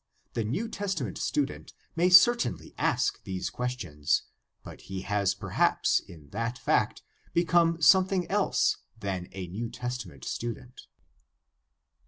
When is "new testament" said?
0.43-1.19, 9.45-10.25